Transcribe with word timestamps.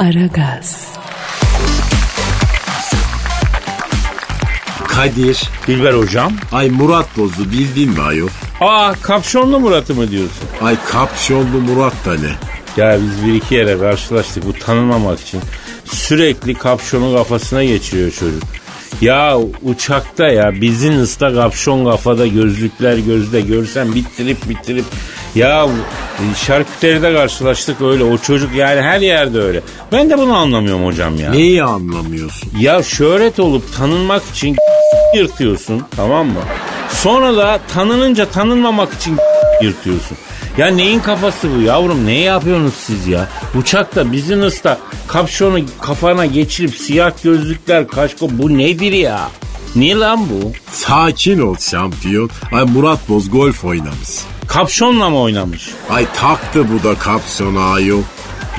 Aragaz, 0.00 0.88
Kadir. 4.88 5.42
Dilber 5.66 5.94
hocam. 5.94 6.32
Ay 6.52 6.70
Murat 6.70 7.16
bozdu 7.16 7.52
bildin 7.52 7.90
mi 7.90 8.00
ayol? 8.00 8.28
Aa 8.60 8.92
kapşonlu 9.02 9.60
Murat'ı 9.60 9.94
mı 9.94 10.10
diyorsun? 10.10 10.48
Ay 10.62 10.76
kapşonlu 10.88 11.60
Murat 11.60 11.94
da 12.06 12.14
ne? 12.14 12.30
Ya 12.76 12.98
biz 13.02 13.26
bir 13.26 13.34
iki 13.34 13.54
yere 13.54 13.78
karşılaştık 13.78 14.46
bu 14.46 14.52
tanınmamak 14.52 15.20
için. 15.20 15.40
Sürekli 15.84 16.54
kapşonu 16.54 17.16
kafasına 17.16 17.64
geçiriyor 17.64 18.10
çocuk. 18.10 18.42
Ya 19.00 19.38
uçakta 19.62 20.28
ya 20.28 20.60
business'ta 20.60 21.34
kapşon 21.34 21.84
kafada 21.84 22.26
gözlükler 22.26 22.98
gözde 22.98 23.40
görsen 23.40 23.94
bitirip 23.94 24.48
bitirip 24.48 24.84
ya 25.34 25.68
şarküteride 26.46 27.14
karşılaştık 27.14 27.82
öyle 27.82 28.04
o 28.04 28.18
çocuk 28.18 28.54
yani 28.54 28.80
her 28.80 29.00
yerde 29.00 29.40
öyle. 29.40 29.60
Ben 29.92 30.10
de 30.10 30.18
bunu 30.18 30.36
anlamıyorum 30.36 30.86
hocam 30.86 31.16
ya. 31.20 31.30
Neyi 31.30 31.62
anlamıyorsun? 31.62 32.50
Ya 32.60 32.82
şöhret 32.82 33.40
olup 33.40 33.76
tanınmak 33.76 34.22
için 34.34 34.56
yırtıyorsun 35.14 35.82
tamam 35.96 36.26
mı? 36.26 36.40
Sonra 36.88 37.36
da 37.36 37.60
tanınınca 37.74 38.26
tanınmamak 38.26 38.94
için 38.94 39.16
yırtıyorsun. 39.62 40.16
Ya 40.58 40.66
neyin 40.66 41.00
kafası 41.00 41.48
bu 41.56 41.60
yavrum? 41.62 42.06
Ne 42.06 42.18
yapıyorsunuz 42.18 42.74
siz 42.74 43.06
ya? 43.06 43.28
Uçakta, 43.54 44.12
business'ta 44.12 44.78
kapşonu 45.08 45.58
kafana 45.80 46.26
geçirip 46.26 46.76
siyah 46.76 47.12
gözlükler, 47.24 47.88
kaşko 47.88 48.28
bu 48.30 48.58
nedir 48.58 48.92
ya? 48.92 49.28
Niye 49.76 49.96
lan 49.96 50.20
bu? 50.30 50.52
Sakin 50.72 51.40
ol 51.40 51.56
şampiyon. 51.70 52.30
Ay 52.52 52.64
Murat 52.64 53.08
Boz 53.08 53.30
golf 53.30 53.64
oynamış. 53.64 54.08
Kapşonla 54.50 55.10
mı 55.10 55.18
oynamış? 55.20 55.70
Ay 55.90 56.06
taktı 56.12 56.66
bu 56.72 56.88
da 56.88 56.94
kapsona 56.98 57.72
ayol. 57.72 58.02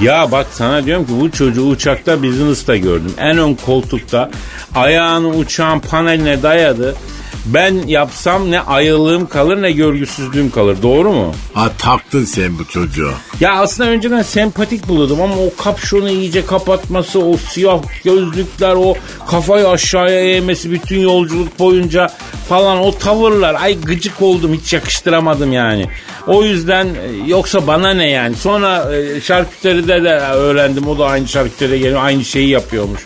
Ya 0.02 0.32
bak 0.32 0.48
sana 0.52 0.86
diyorum 0.86 1.05
ki 1.05 1.12
bu 1.20 1.32
çocuğu 1.32 1.63
uçakta 1.63 2.23
business'ta 2.23 2.77
gördüm. 2.77 3.13
En 3.18 3.38
ön 3.38 3.54
koltukta 3.66 4.32
ayağını 4.76 5.27
uçağın 5.27 5.80
paneline 5.80 6.43
dayadı. 6.43 6.96
Ben 7.45 7.87
yapsam 7.87 8.51
ne 8.51 8.59
ayılığım 8.61 9.27
kalır 9.27 9.61
ne 9.61 9.71
görgüsüzlüğüm 9.71 10.51
kalır. 10.51 10.77
Doğru 10.81 11.11
mu? 11.11 11.34
Ha 11.53 11.71
taktın 11.77 12.25
sen 12.25 12.59
bu 12.59 12.65
çocuğa. 12.65 13.13
Ya 13.39 13.53
aslında 13.53 13.89
önceden 13.89 14.21
sempatik 14.21 14.87
buluyordum 14.87 15.21
ama 15.21 15.35
o 15.35 15.63
kapşonu 15.63 16.09
iyice 16.09 16.45
kapatması, 16.45 17.19
o 17.19 17.37
siyah 17.37 17.81
gözlükler, 18.03 18.75
o 18.75 18.93
kafayı 19.29 19.69
aşağıya 19.69 20.19
eğmesi 20.19 20.71
bütün 20.71 20.99
yolculuk 20.99 21.59
boyunca 21.59 22.07
falan 22.49 22.79
o 22.79 22.97
tavırlar. 22.97 23.55
Ay 23.62 23.81
gıcık 23.81 24.21
oldum 24.21 24.53
hiç 24.53 24.73
yakıştıramadım 24.73 25.53
yani. 25.53 25.85
O 26.27 26.43
yüzden 26.43 26.85
e, 26.85 27.27
yoksa 27.27 27.67
bana 27.67 27.93
ne 27.93 28.09
yani. 28.09 28.35
Sonra 28.35 28.95
e, 28.95 29.21
şarküteride 29.21 30.03
de 30.03 30.09
öğrendim. 30.19 30.87
O 30.87 30.99
da 30.99 31.05
aynı 31.05 31.27
şarküteriye 31.27 31.77
geliyor. 31.77 32.03
Aynı 32.03 32.25
şeyi 32.25 32.49
yapıyormuş. 32.49 33.01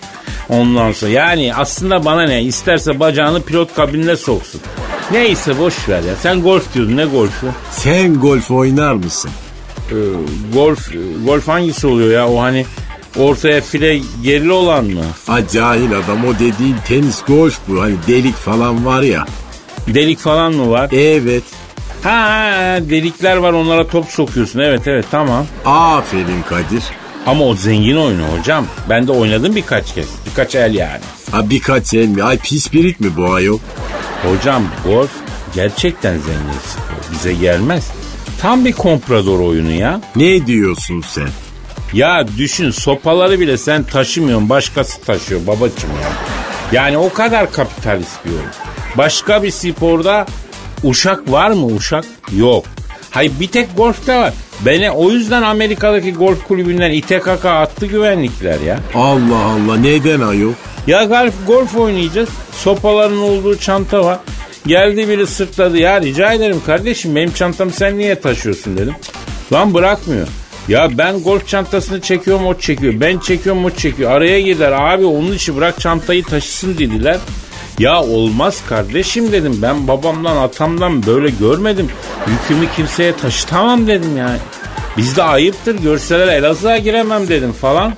Ondan 0.50 0.92
sonra 0.92 1.12
yani 1.12 1.56
aslında 1.56 2.06
bana 2.06 2.24
ne 2.24 2.44
isterse 2.44 3.00
bacağını 3.00 3.42
pilot 3.42 3.76
kabinine 3.76 4.16
soksun. 4.16 4.62
Neyse 5.12 5.60
boş 5.60 5.90
ver 5.90 6.04
ya. 6.04 6.16
Sen 6.22 6.42
golf 6.42 6.74
diyordun 6.74 6.98
ne 6.98 7.06
golfü? 7.06 7.48
Sen 7.72 8.20
golf 8.20 8.52
oynar 8.52 8.94
mısın? 8.94 9.32
Ee, 9.92 9.96
golf 10.54 10.90
golf 11.26 11.48
hangisi 11.48 11.88
oluyor 11.88 12.12
ya 12.12 12.30
o 12.30 12.42
hani 12.42 12.66
ortaya 13.20 13.62
file 13.62 14.02
gerili 14.24 14.52
olan 14.52 14.86
mı? 14.86 15.02
Ha 15.28 15.48
cahil 15.54 15.90
adam 15.98 16.26
o 16.26 16.34
dediğin 16.34 16.76
tenis 16.88 17.22
golf 17.28 17.60
bu. 17.68 17.82
Hani 17.82 17.96
delik 18.08 18.36
falan 18.36 18.86
var 18.86 19.02
ya. 19.02 19.26
Delik 19.88 20.20
falan 20.20 20.54
mı 20.54 20.70
var? 20.72 20.90
Evet. 20.94 21.44
Ha, 22.04 22.12
ha 22.12 22.80
delikler 22.90 23.38
var 23.38 23.54
onlara 23.54 23.88
top 23.88 24.06
sokuyorsun 24.12 24.60
evet 24.60 24.82
evet 24.88 25.06
tamam. 25.12 25.46
Aferin 25.66 26.42
Kadir. 26.50 26.84
Ama 27.26 27.44
o 27.46 27.56
zengin 27.56 27.96
oyunu 27.96 28.24
hocam. 28.38 28.66
Ben 28.90 29.08
de 29.08 29.12
oynadım 29.12 29.56
birkaç 29.56 29.94
kez. 29.94 30.08
Birkaç 30.30 30.56
el 30.56 30.74
yani. 30.74 31.02
Ha 31.32 31.50
birkaç 31.50 31.94
el 31.94 32.08
mi? 32.08 32.24
Ay 32.24 32.38
pis 32.38 32.74
birik 32.74 33.00
mi 33.00 33.08
bu 33.18 33.34
ayol? 33.34 33.60
Hocam 34.24 34.64
golf 34.86 35.12
gerçekten 35.56 36.12
zengin 36.18 36.60
spor. 36.66 37.12
Bize 37.14 37.34
gelmez. 37.34 37.88
Tam 38.42 38.66
bir 38.66 38.74
komprador 38.74 39.40
oyunu 39.40 39.72
ya. 39.72 40.02
Ne 40.16 40.48
diyorsun 40.48 41.02
sen? 41.08 41.28
Ya 41.94 42.26
düşün 42.38 42.72
sopaları 42.72 43.40
bile 43.40 43.58
sen 43.58 43.84
taşımıyorsun 43.84 44.50
başkası 44.50 45.02
taşıyor 45.02 45.48
babacım 45.48 45.90
ya. 46.04 46.10
Yani 46.72 46.98
o 46.98 47.14
kadar 47.14 47.52
kapitalist 47.52 48.26
bir 48.26 48.30
oyun. 48.30 48.46
Başka 48.98 49.44
bir 49.44 49.52
sporda 49.52 50.26
uşak 50.84 51.32
var 51.32 51.50
mı 51.52 51.66
uşak? 51.66 52.06
Yok. 52.38 52.66
Hayır 53.12 53.32
bir 53.40 53.48
tek 53.48 53.78
golfte 53.78 54.16
var. 54.16 54.34
Beni 54.60 54.92
o 54.92 55.12
yüzden 55.12 55.42
Amerika'daki 55.42 56.14
golf 56.14 56.48
kulübünden 56.48 56.92
ite 56.92 57.20
kaka 57.20 57.52
attı 57.52 57.86
güvenlikler 57.86 58.60
ya. 58.60 58.80
Allah 58.96 59.38
Allah 59.38 59.78
neden 59.78 60.22
ayol? 60.22 60.52
Ya 60.88 61.04
golf, 61.04 61.34
golf 61.48 61.76
oynayacağız. 61.78 62.30
Sopaların 62.52 63.18
olduğu 63.18 63.58
çanta 63.58 64.06
var. 64.06 64.20
Geldi 64.68 65.08
biri 65.10 65.28
sırtladı. 65.28 65.78
Ya 65.78 66.02
rica 66.02 66.34
ederim 66.34 66.62
kardeşim 66.66 67.16
benim 67.16 67.32
çantamı 67.34 67.72
sen 67.72 67.98
niye 67.98 68.20
taşıyorsun 68.20 68.78
dedim. 68.78 68.96
Lan 69.54 69.74
bırakmıyor. 69.74 70.28
Ya 70.68 70.90
ben 70.98 71.24
golf 71.24 71.48
çantasını 71.48 72.02
çekiyorum 72.02 72.46
o 72.46 72.54
çekiyor. 72.60 72.94
Ben 73.00 73.20
çekiyorum 73.20 73.66
o 73.66 73.70
çekiyor. 73.70 74.12
Araya 74.12 74.42
gider 74.42 74.72
abi 74.72 75.06
onun 75.06 75.32
için 75.32 75.58
bırak 75.58 75.80
çantayı 75.80 76.24
taşısın 76.24 76.78
dediler. 76.78 77.18
Ya 77.80 78.02
olmaz 78.04 78.62
kardeşim 78.70 79.32
dedim. 79.32 79.60
Ben 79.62 79.88
babamdan 79.88 80.38
atamdan 80.38 81.06
böyle 81.06 81.30
görmedim. 81.30 81.90
Yükümü 82.28 82.68
kimseye 82.76 83.16
taşıtamam 83.18 83.88
dedim 83.88 84.18
yani. 84.18 84.38
Bizde 84.98 85.24
ayıptır 85.24 85.76
görseler 85.82 86.28
Elazığ'a 86.28 86.78
giremem 86.78 87.28
dedim 87.28 87.52
falan. 87.52 87.94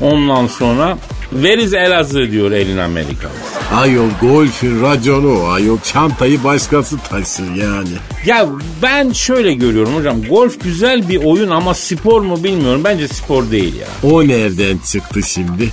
Ondan 0.00 0.46
sonra 0.46 0.98
veriz 1.32 1.74
Elazığ 1.74 2.30
diyor 2.30 2.50
elin 2.52 2.78
Amerikalısı. 2.78 3.38
Ayol 3.76 4.08
golfün 4.20 4.82
raconu 4.82 5.44
ayol. 5.48 5.78
Çantayı 5.80 6.44
başkası 6.44 6.98
taşır 6.98 7.54
yani. 7.54 7.88
Ya 8.26 8.46
ben 8.82 9.12
şöyle 9.12 9.54
görüyorum 9.54 9.96
hocam. 9.96 10.22
Golf 10.22 10.60
güzel 10.64 11.08
bir 11.08 11.24
oyun 11.24 11.50
ama 11.50 11.74
spor 11.74 12.20
mu 12.20 12.44
bilmiyorum. 12.44 12.80
Bence 12.84 13.08
spor 13.08 13.50
değil 13.50 13.74
ya. 13.76 13.86
O 14.10 14.28
nereden 14.28 14.78
çıktı 14.78 15.22
şimdi? 15.22 15.70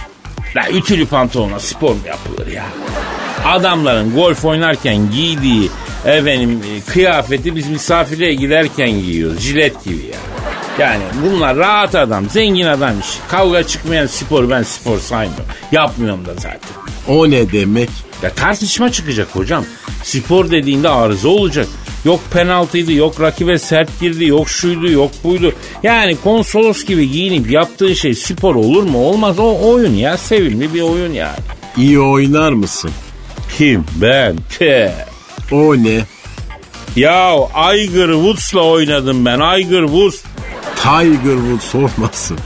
La 0.56 0.70
ütülü 0.70 1.06
pantolona 1.06 1.60
spor 1.60 1.90
mu 1.92 2.00
yapılır 2.08 2.48
ya? 2.48 2.66
Adamların 3.46 4.16
golf 4.16 4.46
oynarken 4.46 5.12
giydiği 5.12 5.70
efendim 6.06 6.62
e, 6.76 6.92
kıyafeti 6.92 7.56
biz 7.56 7.68
misafirliğe 7.68 8.34
giderken 8.34 8.92
giyiyoruz. 8.92 9.40
Jilet 9.40 9.84
gibi 9.84 9.96
ya. 10.14 10.20
Yani 10.80 11.04
bunlar 11.26 11.58
rahat 11.58 11.96
adam, 11.96 12.30
zengin 12.30 12.66
adam 12.66 13.00
iş. 13.00 13.08
Kavga 13.28 13.64
çıkmayan 13.64 14.08
spor 14.08 14.50
ben 14.50 14.64
spor 14.64 15.00
saymıyorum. 15.00 15.46
Yapmıyorum 15.72 16.26
da 16.26 16.34
zaten. 16.34 16.60
O 17.08 17.32
ne 17.32 17.52
demek? 17.52 17.90
Ya 18.24 18.30
tartışma 18.30 18.92
çıkacak 18.92 19.28
hocam. 19.36 19.66
Spor 20.04 20.52
dediğinde 20.52 20.90
arıza 20.90 21.30
olacak. 21.30 21.68
Yok 22.06 22.20
penaltıydı, 22.34 22.94
yok 22.94 23.22
rakibe 23.22 23.60
sert 23.60 24.00
girdi, 24.00 24.26
yok 24.26 24.50
şuydu, 24.50 24.92
yok 24.92 25.12
buydu. 25.24 25.54
Yani 25.84 26.18
konsolos 26.24 26.86
gibi 26.86 27.12
giyinip 27.12 27.52
yaptığın 27.52 27.94
şey 27.94 28.16
spor 28.16 28.56
olur 28.56 28.84
mu? 28.84 28.98
Olmaz. 28.98 29.40
O 29.40 29.60
oyun 29.70 29.94
ya. 29.94 30.18
Sevimli 30.18 30.74
bir 30.74 30.82
oyun 30.82 31.14
yani. 31.14 31.40
İyi 31.78 32.00
oynar 32.00 32.52
mısın? 32.54 32.92
Kim? 33.58 33.86
Ben. 33.96 34.36
Te. 34.60 34.96
O 35.52 35.76
ne? 35.76 36.04
Ya 36.96 37.36
Aygır 37.54 38.14
Woods'la 38.14 38.62
oynadım 38.62 39.26
ben. 39.26 39.40
Aygır 39.40 39.84
Woods. 39.84 40.22
Tiger 40.76 41.36
Woods 41.38 41.76
olmasın. 41.76 42.38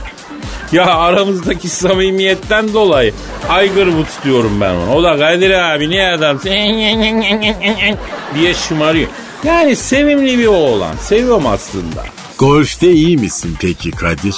Ya 0.72 0.86
aramızdaki 0.86 1.68
samimiyetten 1.68 2.74
dolayı 2.74 3.12
Aygır 3.48 3.86
Woods 3.86 4.24
diyorum 4.24 4.60
ben 4.60 4.74
ona. 4.74 4.94
O 4.94 5.02
da 5.02 5.18
Kadir 5.18 5.50
abi 5.50 5.90
niye 5.90 6.08
adamsın 6.08 6.50
diye 8.34 8.54
şımarıyor. 8.68 9.08
Yani 9.44 9.76
sevimli 9.76 10.38
bir 10.38 10.46
oğlan. 10.46 10.96
Seviyorum 10.96 11.46
aslında. 11.46 12.04
Golfte 12.38 12.92
iyi 12.92 13.16
misin 13.18 13.56
peki 13.60 13.90
Kadir? 13.90 14.34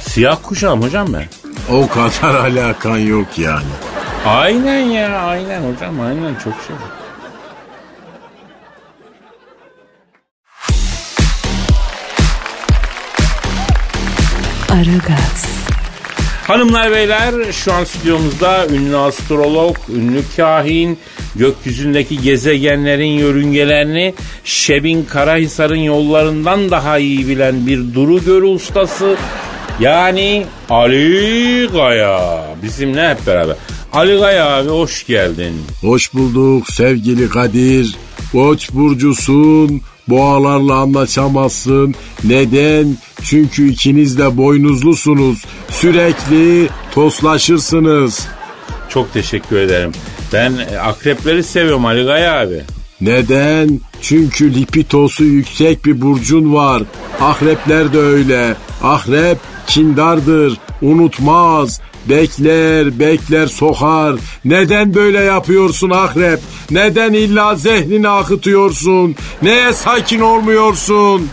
Siyah 0.00 0.36
kuşağım 0.42 0.82
hocam 0.82 1.08
ben. 1.12 1.26
O 1.74 1.88
kadar 1.88 2.34
alakan 2.50 2.98
yok 2.98 3.26
yani. 3.38 3.64
Aynen 4.26 4.80
ya 4.80 5.18
aynen 5.18 5.62
hocam 5.62 6.00
aynen 6.00 6.34
çok 6.34 6.54
şey. 6.66 6.76
Aragaz, 14.70 15.46
Hanımlar 16.46 16.92
beyler 16.92 17.52
şu 17.52 17.72
an 17.72 17.84
stüdyomuzda 17.84 18.66
ünlü 18.66 18.96
astrolog, 18.96 19.76
ünlü 19.88 20.22
kahin, 20.36 20.98
gökyüzündeki 21.34 22.20
gezegenlerin 22.20 23.10
yörüngelerini 23.18 24.14
Şebin 24.44 25.04
Karahisar'ın 25.04 25.76
yollarından 25.76 26.70
daha 26.70 26.98
iyi 26.98 27.28
bilen 27.28 27.66
bir 27.66 27.94
duru 27.94 28.24
görü 28.24 28.46
ustası 28.46 29.16
yani 29.80 30.46
Ali 30.70 31.68
Gaya 31.72 32.44
bizimle 32.62 33.08
hep 33.08 33.26
beraber. 33.26 33.56
Ali 33.94 34.16
Gaya 34.18 34.56
abi 34.56 34.68
hoş 34.68 35.06
geldin. 35.06 35.54
Hoş 35.80 36.14
bulduk 36.14 36.70
sevgili 36.70 37.28
Kadir. 37.28 37.96
Koç 38.32 38.70
burcusun. 38.72 39.80
Boğalarla 40.08 40.74
anlaşamazsın. 40.74 41.94
Neden? 42.24 42.96
Çünkü 43.22 43.68
ikiniz 43.68 44.18
de 44.18 44.36
boynuzlusunuz. 44.36 45.44
Sürekli 45.70 46.68
toslaşırsınız. 46.94 48.26
Çok 48.88 49.12
teşekkür 49.12 49.56
ederim. 49.56 49.92
Ben 50.32 50.52
akrepleri 50.82 51.42
seviyorum 51.42 51.86
Ali 51.86 52.04
Gaya 52.04 52.40
abi. 52.40 52.62
Neden? 53.00 53.80
Çünkü 54.02 54.54
lipitosu 54.54 55.24
yüksek 55.24 55.84
bir 55.84 56.00
burcun 56.00 56.54
var. 56.54 56.82
Akrepler 57.20 57.92
de 57.92 57.98
öyle. 57.98 58.56
Akrep 58.82 59.38
kindardır, 59.66 60.58
unutmaz, 60.82 61.80
bekler, 62.08 62.98
bekler 62.98 63.46
sokar. 63.46 64.16
Neden 64.44 64.94
böyle 64.94 65.18
yapıyorsun 65.18 65.90
akrep? 65.90 66.40
Neden 66.70 67.12
illa 67.12 67.54
zehnini 67.54 68.08
akıtıyorsun? 68.08 69.16
Neye 69.42 69.72
sakin 69.72 70.20
olmuyorsun? 70.20 71.28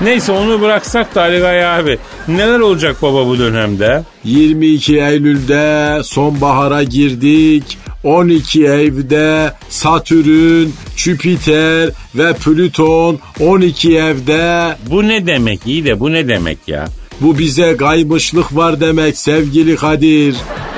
Neyse 0.00 0.32
onu 0.32 0.60
bıraksak 0.60 1.14
da 1.14 1.20
Ali 1.20 1.38
Gaya 1.38 1.78
abi. 1.78 1.98
Neler 2.28 2.60
olacak 2.60 2.96
baba 3.02 3.26
bu 3.26 3.38
dönemde? 3.38 4.04
22 4.24 4.96
Eylül'de 4.96 5.98
sonbahara 6.04 6.82
girdik. 6.82 7.78
12 8.04 8.64
evde 8.64 9.52
Satürn, 9.68 10.68
Jüpiter 10.96 11.90
ve 12.14 12.32
Plüton 12.32 13.18
12 13.40 13.96
evde. 13.96 14.76
Bu 14.90 15.08
ne 15.08 15.26
demek 15.26 15.66
iyi 15.66 15.84
de 15.84 16.00
bu 16.00 16.12
ne 16.12 16.28
demek 16.28 16.58
ya? 16.66 16.88
Bu 17.22 17.38
bize 17.38 17.76
kaymışlık 17.76 18.56
var 18.56 18.80
demek 18.80 19.18
sevgili 19.18 19.76
Kadir. 19.76 20.36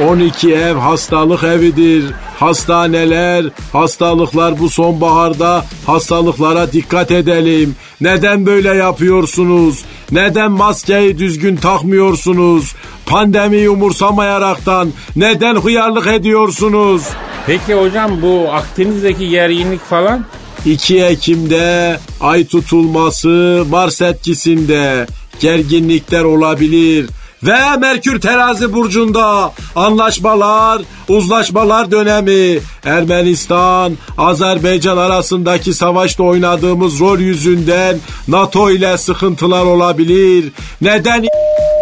12 0.08 0.54
ev 0.54 0.74
hastalık 0.74 1.44
evidir. 1.44 2.04
Hastaneler, 2.38 3.44
hastalıklar 3.72 4.58
bu 4.58 4.68
sonbaharda 4.68 5.64
hastalıklara 5.86 6.72
dikkat 6.72 7.10
edelim. 7.10 7.76
Neden 8.00 8.46
böyle 8.46 8.68
yapıyorsunuz? 8.68 9.84
Neden 10.12 10.50
maskeyi 10.50 11.18
düzgün 11.18 11.56
takmıyorsunuz? 11.56 12.74
Pandemiyi 13.06 13.70
umursamayaraktan 13.70 14.92
neden 15.16 15.56
hıyarlık 15.56 16.06
ediyorsunuz? 16.06 17.02
Peki 17.46 17.74
hocam 17.74 18.22
bu 18.22 18.52
Akdeniz'deki 18.52 19.28
gerginlik 19.28 19.80
falan? 19.80 20.24
2 20.66 21.04
Ekim'de 21.04 21.98
ay 22.20 22.46
tutulması 22.46 23.64
Mars 23.70 24.02
etkisinde 24.02 25.06
gerginlikler 25.44 26.24
olabilir. 26.24 27.06
Ve 27.42 27.76
Merkür 27.76 28.20
terazi 28.20 28.72
burcunda 28.72 29.52
anlaşmalar, 29.76 30.82
uzlaşmalar 31.08 31.90
dönemi. 31.90 32.60
Ermenistan, 32.84 33.92
Azerbaycan 34.18 34.96
arasındaki 34.96 35.74
savaşta 35.74 36.22
oynadığımız 36.22 37.00
rol 37.00 37.18
yüzünden 37.18 37.98
NATO 38.28 38.70
ile 38.70 38.98
sıkıntılar 38.98 39.64
olabilir. 39.64 40.52
Neden 40.80 41.24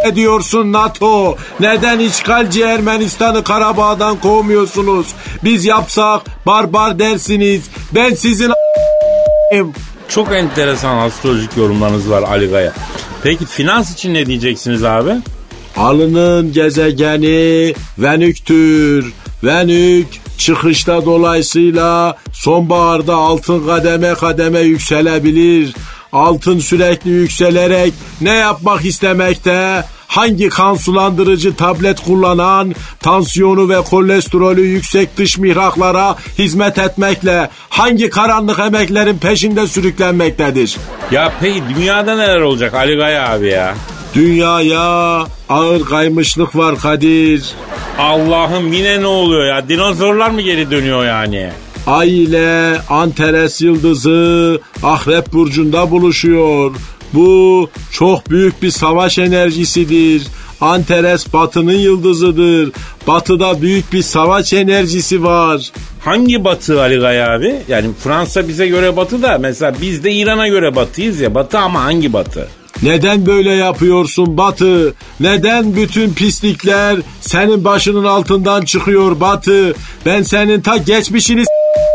ediyorsun 0.06 0.72
NATO? 0.72 1.36
Neden 1.60 1.98
işgalci 1.98 2.62
Ermenistan'ı 2.62 3.44
Karabağ'dan 3.44 4.20
kovmuyorsunuz? 4.20 5.06
Biz 5.44 5.64
yapsak 5.64 6.22
barbar 6.46 6.98
dersiniz. 6.98 7.62
Ben 7.94 8.14
sizin 8.14 8.52
Çok 10.08 10.32
enteresan 10.32 10.96
astrolojik 10.96 11.56
yorumlarınız 11.56 12.10
var 12.10 12.22
Ali 12.22 12.46
Gaya. 12.50 12.72
Peki 13.22 13.46
finans 13.46 13.92
için 13.92 14.14
ne 14.14 14.26
diyeceksiniz 14.26 14.84
abi? 14.84 15.10
Alının 15.76 16.52
gezegeni 16.52 17.74
Venük'tür. 17.98 19.12
Venük 19.44 20.06
çıkışta 20.38 21.04
dolayısıyla 21.04 22.16
sonbaharda 22.32 23.14
altın 23.14 23.66
kademe 23.66 24.14
kademe 24.14 24.60
yükselebilir. 24.60 25.74
Altın 26.12 26.58
sürekli 26.58 27.10
yükselerek 27.10 27.92
ne 28.20 28.30
yapmak 28.30 28.84
istemekte? 28.84 29.84
Hangi 30.12 30.48
kan 30.48 30.74
sulandırıcı 30.74 31.54
tablet 31.54 32.00
kullanan, 32.00 32.74
tansiyonu 33.00 33.68
ve 33.68 33.76
kolesterolü 33.76 34.60
yüksek 34.60 35.16
dış 35.16 35.38
mihraklara 35.38 36.16
hizmet 36.38 36.78
etmekle 36.78 37.50
hangi 37.68 38.10
karanlık 38.10 38.58
emeklerin 38.58 39.18
peşinde 39.18 39.66
sürüklenmektedir? 39.66 40.76
Ya 41.10 41.32
peki 41.40 41.62
dünyada 41.76 42.16
neler 42.16 42.40
olacak 42.40 42.74
Ali 42.74 42.96
Gaya 42.96 43.28
abi 43.28 43.48
ya? 43.48 43.74
Dünyaya 44.14 45.26
ağır 45.48 45.84
kaymışlık 45.84 46.56
var 46.56 46.78
Kadir. 46.78 47.44
Allah'ım 47.98 48.72
yine 48.72 49.00
ne 49.00 49.06
oluyor 49.06 49.46
ya? 49.46 49.68
Dinozorlar 49.68 50.30
mı 50.30 50.40
geri 50.40 50.70
dönüyor 50.70 51.04
yani? 51.04 51.50
Ay 51.86 52.22
ile 52.22 52.78
Antares 52.90 53.60
yıldızı 53.60 54.60
Akrep 54.82 55.32
burcunda 55.32 55.90
buluşuyor. 55.90 56.72
Bu 57.14 57.70
çok 57.92 58.30
büyük 58.30 58.62
bir 58.62 58.70
savaş 58.70 59.18
enerjisidir. 59.18 60.22
Antares 60.60 61.32
batının 61.32 61.72
yıldızıdır. 61.72 62.72
Batıda 63.06 63.62
büyük 63.62 63.92
bir 63.92 64.02
savaş 64.02 64.52
enerjisi 64.52 65.22
var. 65.22 65.70
Hangi 66.00 66.44
batı 66.44 66.80
Ali 66.82 66.96
Gaya 66.98 67.34
abi? 67.34 67.56
Yani 67.68 67.90
Fransa 68.04 68.48
bize 68.48 68.66
göre 68.66 68.96
batı 68.96 69.22
da 69.22 69.38
mesela 69.38 69.74
biz 69.82 70.04
de 70.04 70.12
İran'a 70.12 70.48
göre 70.48 70.76
batıyız 70.76 71.20
ya. 71.20 71.34
Batı 71.34 71.58
ama 71.58 71.84
hangi 71.84 72.12
batı? 72.12 72.48
Neden 72.82 73.26
böyle 73.26 73.50
yapıyorsun 73.50 74.36
Batı? 74.36 74.94
Neden 75.20 75.76
bütün 75.76 76.14
pislikler 76.14 76.98
senin 77.20 77.64
başının 77.64 78.04
altından 78.04 78.62
çıkıyor 78.62 79.20
Batı? 79.20 79.74
Ben 80.06 80.22
senin 80.22 80.60
ta 80.60 80.76
geçmişini 80.76 81.44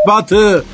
Batı. 0.06 0.64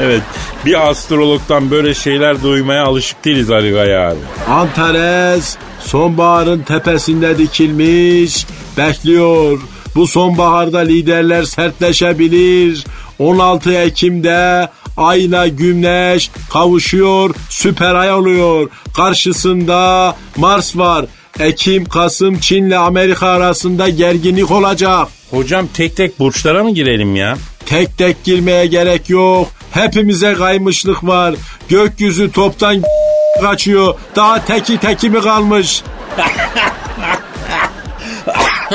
Evet 0.00 0.22
bir 0.66 0.90
astrologdan 0.90 1.70
böyle 1.70 1.94
şeyler 1.94 2.42
duymaya 2.42 2.84
alışık 2.84 3.24
değiliz 3.24 3.50
Ali 3.50 3.70
Gaya 3.70 4.08
abi. 4.08 4.18
Antares 4.50 5.56
sonbaharın 5.80 6.62
tepesinde 6.62 7.38
dikilmiş 7.38 8.46
bekliyor. 8.78 9.60
Bu 9.94 10.06
sonbaharda 10.06 10.78
liderler 10.78 11.42
sertleşebilir. 11.42 12.84
16 13.18 13.72
Ekim'de 13.72 14.68
ayla 14.96 15.48
güneş 15.48 16.30
kavuşuyor, 16.50 17.34
süper 17.48 17.94
ay 17.94 18.12
oluyor. 18.12 18.70
Karşısında 18.96 20.16
Mars 20.36 20.76
var. 20.76 21.06
Ekim, 21.40 21.84
Kasım, 21.84 22.38
Çin'le 22.38 22.70
Amerika 22.76 23.28
arasında 23.28 23.88
gerginlik 23.88 24.50
olacak. 24.50 25.08
Hocam 25.30 25.66
tek 25.74 25.96
tek 25.96 26.18
burçlara 26.18 26.64
mı 26.64 26.74
girelim 26.74 27.16
ya? 27.16 27.36
Tek 27.66 27.98
tek 27.98 28.24
girmeye 28.24 28.66
gerek 28.66 29.10
yok. 29.10 29.48
Hepimize 29.70 30.34
kaymışlık 30.34 31.04
var. 31.04 31.34
Gökyüzü 31.68 32.32
toptan 32.32 32.82
kaçıyor. 33.42 33.94
Daha 34.16 34.44
teki 34.44 34.78
teki 34.78 35.10
mi 35.10 35.20
kalmış? 35.20 35.82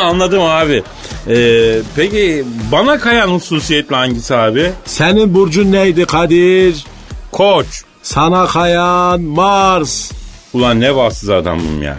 Anladım 0.01 0.41
abi. 0.41 0.83
Ee, 1.29 1.79
peki 1.95 2.45
bana 2.71 2.99
kayan 2.99 3.27
hususiyetle 3.27 3.95
hangisi 3.95 4.35
abi? 4.35 4.71
Senin 4.85 5.33
burcun 5.33 5.71
neydi 5.71 6.05
Kadir? 6.05 6.85
Koç. 7.31 7.65
Sana 8.03 8.47
kayan 8.47 9.21
Mars. 9.21 10.11
Ulan 10.53 10.81
ne 10.81 10.95
bahtsız 10.95 11.29
adamım 11.29 11.83
ya. 11.83 11.97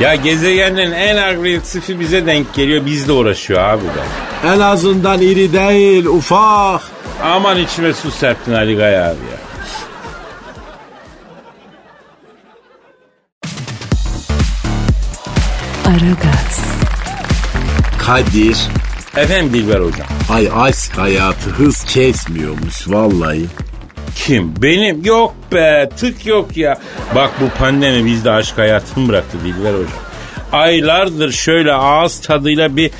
Ya 0.00 0.14
gezegenlerin 0.14 0.92
en 0.92 1.16
agresifi 1.16 2.00
bize 2.00 2.26
denk 2.26 2.54
geliyor 2.54 2.86
bizle 2.86 3.12
uğraşıyor 3.12 3.60
abi 3.60 3.82
be. 3.84 4.48
En 4.54 4.60
azından 4.60 5.20
iri 5.22 5.52
değil 5.52 6.04
ufak. 6.06 6.80
Aman 7.24 7.58
içime 7.58 7.92
su 7.92 8.10
serptin 8.10 8.52
Ali 8.52 8.76
Gaya 8.76 9.04
abi 9.04 9.16
ya. 9.32 9.38
Aragaz, 15.86 16.60
Kadir. 18.06 18.56
Efendim 19.16 19.52
Dilber 19.52 19.80
hocam. 19.80 20.06
Ay 20.30 20.48
aşk 20.54 20.98
hayatı 20.98 21.50
hız 21.50 21.84
kesmiyormuş 21.84 22.88
vallahi. 22.88 23.46
Kim? 24.16 24.62
Benim? 24.62 25.04
Yok 25.04 25.34
be 25.52 25.88
tık 25.96 26.26
yok 26.26 26.56
ya. 26.56 26.80
Bak 27.14 27.30
bu 27.40 27.58
pandemi 27.58 28.06
bizde 28.06 28.30
aşk 28.30 28.58
hayatını 28.58 29.08
bıraktı 29.08 29.38
Dilber 29.44 29.72
hocam. 29.72 30.02
Aylardır 30.52 31.32
şöyle 31.32 31.72
ağız 31.72 32.20
tadıyla 32.20 32.76
bir 32.76 32.90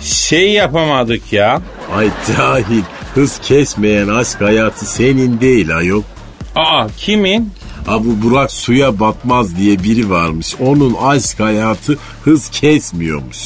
şey 0.00 0.52
yapamadık 0.52 1.32
ya. 1.32 1.60
Ay 1.96 2.10
cahil 2.36 2.82
hız 3.14 3.38
kesmeyen 3.38 4.08
aşk 4.08 4.40
hayatı 4.40 4.86
senin 4.86 5.40
değil 5.40 5.76
ayol. 5.76 6.02
Aa 6.56 6.86
kimin? 6.96 7.52
Ha 7.86 8.04
bu 8.04 8.22
Burak 8.22 8.52
suya 8.52 9.00
batmaz 9.00 9.56
diye 9.56 9.82
biri 9.82 10.10
varmış. 10.10 10.54
Onun 10.60 10.94
aşk 10.94 11.40
hayatı 11.40 11.98
hız 12.24 12.48
kesmiyormuş. 12.50 13.38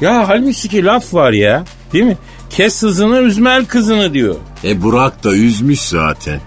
Ya 0.00 0.28
halbuki 0.28 0.84
laf 0.84 1.14
var 1.14 1.32
ya. 1.32 1.64
Değil 1.92 2.04
mi? 2.04 2.16
Kes 2.50 2.82
hızını 2.82 3.18
üzmel 3.18 3.64
kızını 3.64 4.14
diyor. 4.14 4.34
E 4.64 4.82
Burak 4.82 5.24
da 5.24 5.34
üzmüş 5.34 5.80
zaten. 5.80 6.40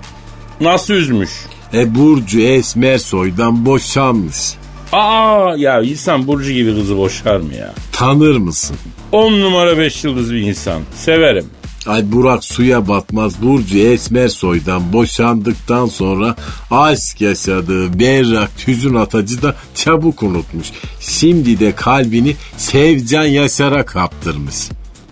Nasıl 0.61 0.93
üzmüş? 0.93 1.29
E 1.73 1.95
Burcu 1.95 2.39
Esmer 2.39 2.97
soydan 2.97 3.65
boşanmış. 3.65 4.53
Aa 4.91 5.53
ya 5.57 5.81
insan 5.81 6.27
Burcu 6.27 6.51
gibi 6.51 6.75
kızı 6.75 6.97
boşar 6.97 7.37
mı 7.37 7.53
ya? 7.53 7.73
Tanır 7.91 8.37
mısın? 8.37 8.75
10 9.11 9.33
numara 9.41 9.77
5 9.77 10.03
yıldız 10.03 10.33
bir 10.33 10.41
insan. 10.41 10.81
Severim. 10.95 11.45
Ay 11.87 12.11
Burak 12.11 12.43
suya 12.43 12.87
batmaz 12.87 13.41
Burcu 13.41 13.77
Esmer 13.77 14.27
soydan 14.27 14.93
boşandıktan 14.93 15.85
sonra 15.85 16.35
aşk 16.71 17.21
yaşadığı 17.21 17.99
berrak 17.99 18.57
tüzün 18.57 18.95
atacı 18.95 19.41
da 19.41 19.55
çabuk 19.75 20.23
unutmuş. 20.23 20.67
Şimdi 20.99 21.59
de 21.59 21.75
kalbini 21.75 22.35
Sevcan 22.57 23.23
Yaşar'a 23.23 23.85
kaptırmış. 23.85 24.55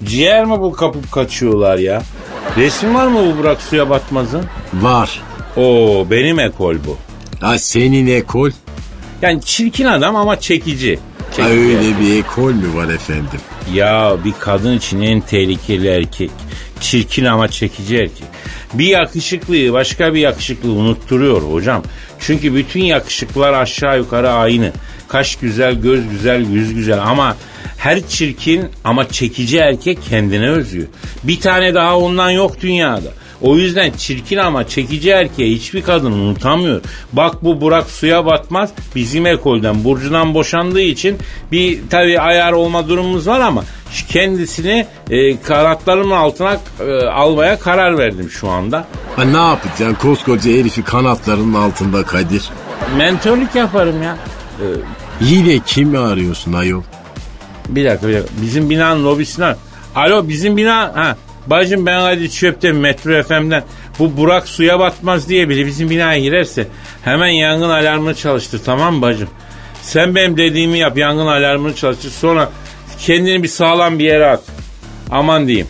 Ciğer 0.05 0.45
mi 0.45 0.59
bu 0.61 0.71
kapıp 0.73 1.11
kaçıyorlar 1.11 1.77
ya? 1.77 2.03
Resim 2.57 2.95
var 2.95 3.07
mı 3.07 3.19
bu 3.25 3.37
Burak 3.37 3.61
suya 3.61 3.89
batmazın? 3.89 4.43
Var. 4.73 5.21
Oo 5.57 6.05
benim 6.11 6.39
ekol 6.39 6.75
bu. 6.87 6.97
Ha 7.41 7.59
senin 7.59 8.07
ekol? 8.07 8.49
Yani 9.21 9.41
çirkin 9.41 9.85
adam 9.85 10.15
ama 10.15 10.39
çekici. 10.39 10.95
Ha, 11.19 11.35
Çekici. 11.35 11.49
öyle 11.59 11.99
bir 11.99 12.19
ekol 12.19 12.51
mü 12.53 12.75
var 12.75 12.87
efendim? 12.89 13.39
Ya 13.73 14.15
bir 14.25 14.33
kadın 14.39 14.77
için 14.77 15.01
en 15.01 15.21
tehlikeli 15.21 15.87
erkek. 15.87 16.31
Çirkin 16.81 17.25
ama 17.25 17.47
çekici 17.47 17.97
erkek. 17.97 18.27
Bir 18.73 18.87
yakışıklıyı 18.87 19.73
başka 19.73 20.13
bir 20.13 20.19
yakışıklı 20.19 20.71
unutturuyor 20.71 21.41
hocam. 21.41 21.83
Çünkü 22.19 22.55
bütün 22.55 22.83
yakışıklılar 22.83 23.53
aşağı 23.53 23.97
yukarı 23.97 24.29
aynı. 24.31 24.71
Kaş 25.07 25.35
güzel, 25.35 25.75
göz 25.81 26.09
güzel, 26.09 26.49
yüz 26.49 26.73
güzel 26.73 27.01
ama 27.01 27.35
her 27.77 28.07
çirkin 28.07 28.65
ama 28.83 29.09
çekici 29.09 29.57
erkek 29.57 29.99
kendine 30.09 30.49
özgü. 30.49 30.87
Bir 31.23 31.39
tane 31.39 31.73
daha 31.73 31.97
ondan 31.97 32.29
yok 32.29 32.61
dünyada. 32.61 33.09
O 33.41 33.57
yüzden 33.57 33.91
çirkin 33.91 34.37
ama 34.37 34.67
çekici 34.67 35.09
erkeği 35.09 35.55
hiçbir 35.55 35.81
kadın 35.81 36.11
unutamıyor. 36.11 36.81
Bak 37.13 37.43
bu 37.43 37.61
Burak 37.61 37.89
suya 37.89 38.25
batmaz 38.25 38.69
bizim 38.95 39.25
ekolden 39.25 39.83
Burcu'dan 39.83 40.33
boşandığı 40.33 40.81
için 40.81 41.17
bir 41.51 41.79
tabi 41.89 42.19
ayar 42.19 42.51
olma 42.51 42.89
durumumuz 42.89 43.27
var 43.27 43.39
ama 43.39 43.63
kendisini 44.03 44.85
e, 45.09 45.41
kanatlarımın 45.41 46.15
altına 46.15 46.57
e, 46.87 47.05
almaya 47.05 47.59
karar 47.59 47.97
verdim 47.97 48.29
şu 48.29 48.49
anda. 48.49 48.85
Ha 49.15 49.23
ne 49.23 49.37
yapacaksın 49.37 49.93
koskoca 50.01 50.51
herifi 50.51 50.83
kanatlarının 50.83 51.53
altında 51.53 52.03
Kadir? 52.03 52.49
Mentörlük 52.97 53.55
yaparım 53.55 54.03
ya. 54.03 54.17
E, 54.59 54.65
Yine 55.21 55.59
kimi 55.65 55.97
arıyorsun 55.97 56.53
ayol? 56.53 56.81
bir 57.69 57.85
dakika 57.85 58.07
bir 58.07 58.13
dakika. 58.13 58.33
Bizim 58.41 58.69
binanın 58.69 59.05
lobisine. 59.05 59.55
Alo 59.95 60.27
bizim 60.29 60.57
bina. 60.57 60.77
Ha. 60.95 61.15
Bacım 61.47 61.85
ben 61.85 61.99
hadi 61.99 62.31
çöpten 62.31 62.75
Metro 62.75 63.23
FM'den 63.23 63.63
bu 63.99 64.17
Burak 64.17 64.47
suya 64.47 64.79
batmaz 64.79 65.29
diye 65.29 65.49
biri 65.49 65.65
bizim 65.65 65.89
binaya 65.89 66.19
girerse 66.19 66.67
hemen 67.03 67.27
yangın 67.27 67.69
alarmını 67.69 68.15
çalıştır 68.15 68.61
tamam 68.65 68.95
mı 68.95 69.01
bacım? 69.01 69.29
Sen 69.81 70.15
benim 70.15 70.37
dediğimi 70.37 70.77
yap 70.79 70.97
yangın 70.97 71.27
alarmını 71.27 71.75
çalıştır 71.75 72.09
sonra 72.11 72.49
kendini 72.99 73.43
bir 73.43 73.47
sağlam 73.47 73.99
bir 73.99 74.03
yere 74.05 74.29
at. 74.29 74.41
Aman 75.11 75.47
diyeyim. 75.47 75.67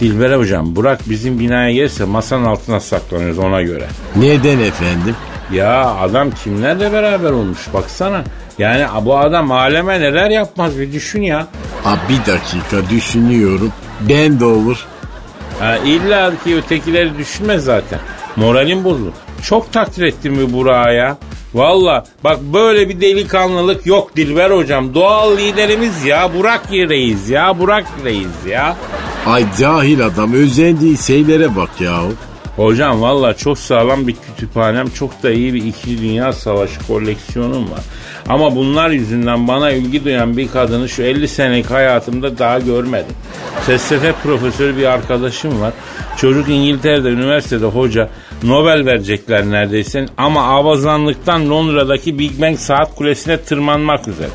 Dilber 0.00 0.38
hocam 0.38 0.76
Burak 0.76 1.00
bizim 1.10 1.38
binaya 1.38 1.72
gelirse 1.72 2.04
masanın 2.04 2.44
altına 2.44 2.80
saklanıyoruz 2.80 3.38
ona 3.38 3.62
göre. 3.62 3.86
Neden 4.16 4.58
efendim? 4.58 5.16
Ya 5.52 5.94
adam 5.94 6.30
kimlerle 6.30 6.92
beraber 6.92 7.30
olmuş 7.30 7.58
baksana. 7.74 8.24
Yani 8.58 8.86
bu 9.04 9.18
adam 9.18 9.52
aleme 9.52 10.00
neler 10.00 10.30
yapmaz 10.30 10.78
bir 10.78 10.92
düşün 10.92 11.22
ya. 11.22 11.46
Ha 11.84 11.98
bir 12.08 12.32
dakika 12.32 12.90
düşünüyorum. 12.90 13.72
Ben 14.00 14.40
de 14.40 14.44
olur. 14.44 14.86
Ha, 15.60 15.76
illa 15.76 16.32
ki 16.44 16.56
ötekileri 16.56 17.18
düşünme 17.18 17.58
zaten. 17.58 17.98
Moralim 18.36 18.84
bozulur. 18.84 19.12
Çok 19.42 19.72
takdir 19.72 20.02
ettim 20.02 20.38
bu 20.42 20.52
Burak'a 20.52 20.90
ya. 20.90 21.16
Valla 21.54 22.04
bak 22.24 22.38
böyle 22.42 22.88
bir 22.88 23.00
delikanlılık 23.00 23.86
yok 23.86 24.16
Dilber 24.16 24.50
hocam. 24.50 24.94
Doğal 24.94 25.36
liderimiz 25.36 26.04
ya. 26.04 26.34
Burak 26.34 26.72
Reis 26.72 27.30
ya. 27.30 27.58
Burak 27.58 27.84
Reis 28.04 28.46
ya. 28.48 28.76
Ay 29.26 29.44
cahil 29.58 30.06
adam 30.06 30.34
özendiği 30.34 30.98
şeylere 30.98 31.56
bak 31.56 31.70
yahu. 31.80 32.12
Hocam 32.56 33.02
valla 33.02 33.34
çok 33.34 33.58
sağlam 33.58 34.06
bir 34.08 34.16
kütüphanem. 34.26 34.88
Çok 34.90 35.22
da 35.22 35.30
iyi 35.30 35.54
bir 35.54 35.64
ikili 35.64 36.02
dünya 36.02 36.32
savaşı 36.32 36.86
koleksiyonum 36.86 37.70
var. 37.70 37.80
Ama 38.28 38.56
bunlar 38.56 38.90
yüzünden 38.90 39.48
bana 39.48 39.70
ilgi 39.70 40.04
duyan 40.04 40.36
bir 40.36 40.48
kadını 40.48 40.88
şu 40.88 41.02
50 41.02 41.28
senelik 41.28 41.70
hayatımda 41.70 42.38
daha 42.38 42.58
görmedim. 42.58 43.14
Felsefe 43.66 44.12
profesörü 44.12 44.76
bir 44.76 44.84
arkadaşım 44.84 45.60
var. 45.60 45.72
Çocuk 46.16 46.48
İngiltere'de 46.48 47.08
üniversitede 47.08 47.66
hoca. 47.66 48.08
Nobel 48.42 48.86
verecekler 48.86 49.44
neredeyse 49.50 50.06
ama 50.16 50.42
avazanlıktan 50.58 51.50
Londra'daki 51.50 52.18
Big 52.18 52.40
Bang 52.40 52.58
saat 52.58 52.94
kulesine 52.94 53.40
tırmanmak 53.40 54.08
üzere. 54.08 54.28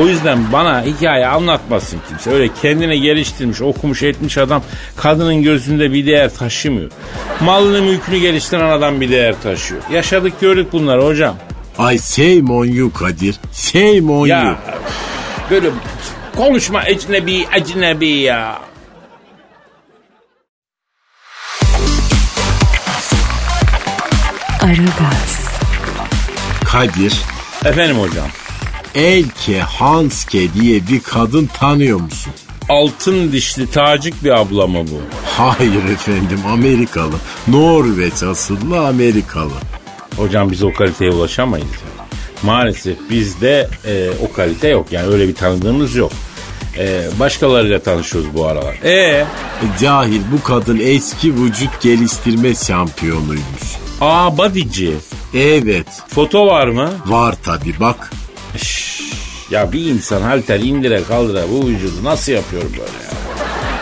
O 0.00 0.06
yüzden 0.06 0.38
bana 0.52 0.82
hikaye 0.84 1.26
anlatmasın 1.26 2.00
kimse. 2.08 2.30
Öyle 2.30 2.48
kendine 2.62 2.96
geliştirmiş, 2.96 3.62
okumuş, 3.62 4.02
etmiş 4.02 4.38
adam 4.38 4.62
kadının 4.96 5.42
gözünde 5.42 5.92
bir 5.92 6.06
değer 6.06 6.34
taşımıyor. 6.34 6.90
Malını 7.40 7.82
mülkünü 7.82 8.18
geliştiren 8.18 8.68
adam 8.68 9.00
bir 9.00 9.10
değer 9.10 9.34
taşıyor. 9.42 9.82
Yaşadık 9.92 10.40
gördük 10.40 10.72
bunları 10.72 11.04
hocam. 11.04 11.36
Ay 11.78 11.98
shame 11.98 12.52
on 12.52 12.64
you 12.64 12.92
Kadir. 12.92 13.36
Shame 13.52 14.12
on 14.12 14.26
Ya 14.26 14.42
you. 14.44 14.54
böyle 15.50 15.70
konuşma 16.36 16.82
ecnebi 16.86 17.44
ecnebi 17.56 18.08
ya. 18.08 18.58
Aragaz, 24.74 25.38
Kadir. 26.64 27.20
Efendim 27.64 27.96
hocam. 27.96 28.26
Elke 28.94 29.60
Hanske 29.60 30.54
diye 30.54 30.86
bir 30.88 31.00
kadın 31.00 31.46
tanıyor 31.46 32.00
musun? 32.00 32.32
Altın 32.68 33.32
dişli 33.32 33.70
tacik 33.70 34.24
bir 34.24 34.30
abla 34.30 34.66
mı 34.66 34.78
bu? 34.78 35.00
Hayır 35.36 35.84
efendim 35.92 36.40
Amerikalı. 36.52 37.14
Norveç 37.48 38.22
asıllı 38.22 38.86
Amerikalı. 38.86 39.52
Hocam 40.16 40.50
biz 40.50 40.62
o 40.62 40.72
kaliteye 40.72 41.10
ulaşamayız. 41.10 41.66
Maalesef 42.42 42.96
bizde 43.10 43.68
e, 43.86 44.10
o 44.28 44.32
kalite 44.32 44.68
yok. 44.68 44.86
Yani 44.92 45.06
öyle 45.06 45.28
bir 45.28 45.34
tanıdığımız 45.34 45.94
yok. 45.96 46.12
E, 46.78 47.02
başkalarıyla 47.20 47.78
tanışıyoruz 47.82 48.34
bu 48.34 48.46
aralar. 48.46 48.74
E 48.84 48.90
E, 48.92 49.26
Cahil 49.80 50.20
bu 50.32 50.42
kadın 50.42 50.80
eski 50.82 51.34
vücut 51.34 51.80
geliştirme 51.82 52.54
şampiyonuymuş. 52.54 53.83
Aa 54.00 54.36
bodyci. 54.38 54.94
Evet 55.34 55.86
Foto 56.08 56.46
var 56.46 56.66
mı? 56.68 56.90
var 57.06 57.34
tabi 57.42 57.74
bak. 57.80 58.10
Şşş, 58.56 59.00
ya 59.50 59.72
bir 59.72 59.86
insan 59.86 60.22
halter 60.22 60.60
indire 60.60 61.02
kaldıra 61.08 61.42
bu 61.50 61.66
vücudu 61.66 62.04
nasıl 62.04 62.32
yapıyor 62.32 62.62
böyle 62.62 62.80
ya? 62.82 63.14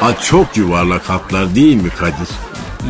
Ha, 0.00 0.16
çok 0.23 0.57
yuvarlak 0.57 1.11
hatlar 1.11 1.54
değil 1.54 1.76
mi 1.76 1.88
Kadir? 1.99 2.28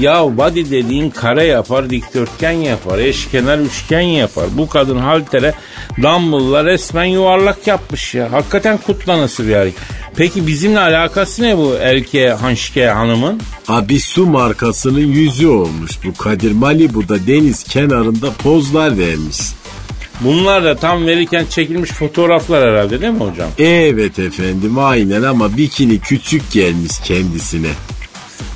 Ya 0.00 0.36
body 0.36 0.70
dediğin 0.70 1.10
kare 1.10 1.44
yapar, 1.44 1.90
dikdörtgen 1.90 2.50
yapar, 2.50 2.98
eşkenar 2.98 3.58
üçgen 3.58 4.00
yapar. 4.00 4.44
Bu 4.56 4.68
kadın 4.68 4.98
haltere 4.98 5.54
dumbbell'la 6.02 6.64
resmen 6.64 7.04
yuvarlak 7.04 7.66
yapmış 7.66 8.14
ya. 8.14 8.32
Hakikaten 8.32 8.78
kutlanası 8.78 9.48
bir 9.48 9.54
hareket. 9.54 9.80
Peki 10.16 10.46
bizimle 10.46 10.78
alakası 10.80 11.42
ne 11.42 11.58
bu 11.58 11.74
Elke 11.82 12.28
Hanşke 12.30 12.86
hanımın? 12.86 13.40
Abi 13.68 14.00
su 14.00 14.26
markasının 14.26 15.00
yüzü 15.00 15.46
olmuş 15.46 15.92
bu 16.04 16.14
Kadir 16.14 16.52
Malibu'da 16.52 17.26
deniz 17.26 17.62
kenarında 17.62 18.32
pozlar 18.32 18.98
vermiş. 18.98 19.38
Bunlar 20.20 20.64
da 20.64 20.76
tam 20.76 21.06
verirken 21.06 21.46
çekilmiş 21.50 21.90
fotoğraflar 21.90 22.70
herhalde 22.70 23.00
değil 23.00 23.12
mi 23.12 23.18
hocam? 23.18 23.48
Evet 23.58 24.18
efendim 24.18 24.78
aynen 24.78 25.22
ama 25.22 25.56
bikini 25.56 25.98
küçük 25.98 26.52
gelmiş 26.52 26.92
kendisine. 27.04 27.68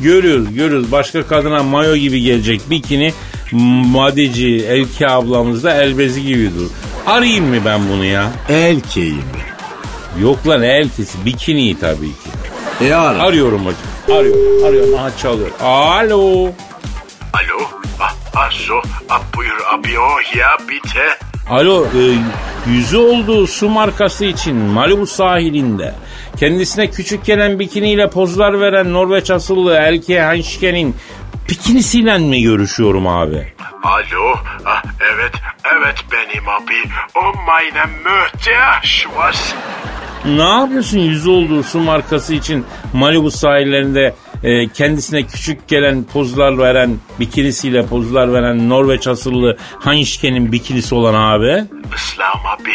Görüyoruz 0.01 0.55
görüyoruz 0.55 0.93
başka 0.93 1.27
kadına 1.27 1.63
mayo 1.63 1.97
gibi 1.97 2.21
gelecek 2.23 2.71
bikini 2.71 3.13
madici 3.93 4.67
Elke 4.69 5.09
ablamız 5.09 5.65
da 5.65 5.83
elbezi 5.83 6.23
gibi 6.23 6.51
dur. 6.59 6.71
Arayayım 7.07 7.45
mı 7.45 7.57
ben 7.65 7.81
bunu 7.89 8.05
ya? 8.05 8.31
Elkeyi 8.49 9.13
mi? 9.13 9.23
Yok 10.23 10.49
lan 10.49 10.63
elkesi 10.63 11.25
bikini 11.25 11.79
tabii 11.79 12.09
ki. 12.09 12.31
E 12.81 12.95
ara. 12.95 13.23
Arıyorum 13.23 13.61
hocam. 13.61 14.19
Arıyorum. 14.19 14.65
Arıyorum. 14.65 14.95
Aha 14.95 15.17
çalıyor. 15.23 15.51
Alo. 15.61 16.45
Alo. 17.33 17.59
Ah, 18.01 18.15
ah, 18.35 18.51
so, 18.51 18.75
ah, 19.09 19.23
buyur 19.37 19.57
abi 19.75 19.99
o 19.99 20.39
ya 20.39 20.59
bite. 20.69 21.19
Alo. 21.51 21.85
e, 21.85 22.03
yüzü 22.71 22.97
olduğu 22.97 23.47
su 23.47 23.69
markası 23.69 24.25
için 24.25 24.57
Malibu 24.57 25.07
sahilinde 25.07 25.95
kendisine 26.37 26.91
küçük 26.91 27.25
gelen 27.25 27.59
bikiniyle 27.59 28.11
pozlar 28.11 28.61
veren 28.61 28.93
Norveç 28.93 29.31
asıllı 29.31 29.75
Elke 29.77 30.21
Hanşke'nin 30.21 30.97
bikinisiyle 31.49 32.19
mi 32.19 32.43
görüşüyorum 32.43 33.07
abi? 33.07 33.53
Alo. 33.83 34.35
Ah, 34.65 34.83
evet, 35.15 35.33
evet 35.77 35.97
benim 36.13 36.49
abi. 36.49 36.75
O 37.15 37.39
meine 37.47 37.85
Möhte 38.05 38.51
was? 39.15 39.55
Ne 40.27 40.61
yapıyorsun 40.61 40.99
yüzü 40.99 41.31
olduğu 41.31 41.63
su 41.63 41.79
markası 41.79 42.35
için 42.35 42.65
Malibu 42.93 43.31
sahillerinde 43.31 44.15
e, 44.43 44.69
kendisine 44.69 45.23
küçük 45.23 45.69
gelen 45.69 46.05
pozlar 46.05 46.59
veren 46.59 46.97
bikinisiyle 47.21 47.87
pozlar 47.87 48.33
veren 48.33 48.69
Norveç 48.69 49.07
asıllı 49.07 49.57
Hanşke'nin 49.79 50.53
bikinisi 50.53 50.95
olan 50.95 51.15
abi? 51.15 51.65
İslam 51.97 52.47
abi. 52.47 52.73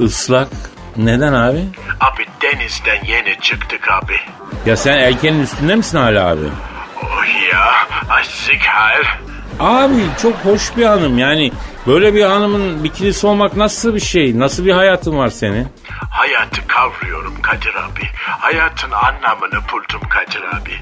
Islak. 0.00 0.73
Neden 0.96 1.32
abi? 1.32 1.64
Abi 2.00 2.26
denizden 2.42 3.04
yeni 3.06 3.40
çıktık 3.40 3.88
abi. 3.90 4.16
Ya 4.66 4.76
sen 4.76 4.98
erkenin 4.98 5.42
üstünde 5.42 5.74
misin 5.76 5.98
hala 5.98 6.26
abi? 6.28 6.40
ya. 7.52 7.72
Açık 8.10 8.62
hal. 8.62 9.02
Abi 9.60 10.02
çok 10.22 10.34
hoş 10.34 10.76
bir 10.76 10.84
hanım 10.84 11.18
yani 11.18 11.52
böyle 11.86 12.14
bir 12.14 12.22
hanımın 12.22 12.84
bikinisi 12.84 13.26
olmak 13.26 13.56
nasıl 13.56 13.94
bir 13.94 14.00
şey? 14.00 14.38
Nasıl 14.38 14.64
bir 14.64 14.72
hayatın 14.72 15.18
var 15.18 15.28
senin? 15.28 15.68
Hayatı 16.10 16.66
kavruyorum 16.66 17.42
Kadir 17.42 17.74
abi. 17.74 18.08
Hayatın 18.16 18.90
anlamını 18.90 19.60
buldum 19.72 20.08
Kadir 20.08 20.42
abi. 20.42 20.74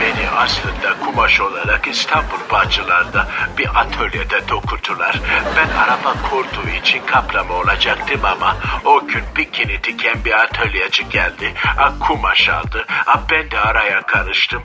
Beni 0.00 0.30
aslında 0.36 1.04
kumaş 1.04 1.40
olarak 1.40 1.88
İstanbul 1.88 2.38
Bağcılar'da 2.52 3.28
bir 3.58 3.80
atölyede 3.80 4.48
dokuttular. 4.48 5.20
Ben 5.56 5.68
araba 5.76 6.14
kurduğu 6.30 6.68
için 6.82 7.00
kaplama 7.06 7.54
olacaktım 7.54 8.20
ama 8.24 8.56
o 8.84 9.06
gün 9.06 9.22
bikini 9.36 9.84
diken 9.84 10.24
bir 10.24 10.32
atölyeci 10.42 11.08
geldi. 11.08 11.54
Kumaş 12.00 12.48
aldı. 12.48 12.84
Ben 13.32 13.50
de 13.50 13.58
araya 13.58 14.02
karıştım. 14.02 14.62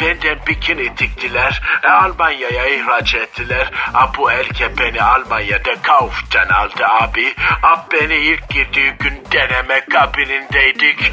Benden 0.00 0.38
bikini 0.46 0.98
diktiler. 0.98 1.62
E, 1.82 1.88
Almanya'ya 1.88 2.66
ihraç 2.66 3.14
ettiler. 3.14 3.70
Bu 4.18 4.30
erkek 4.32 4.78
beni 4.78 5.02
Almanya'da 5.22 5.82
Kauf'tan 5.82 6.48
aldı 6.48 6.86
abi. 7.00 7.34
A, 7.62 7.76
beni 7.92 8.14
ilk 8.14 8.48
girdiği 8.48 8.92
gün 8.98 9.12
deneme 9.32 9.80
kabinindeydik. 9.92 11.12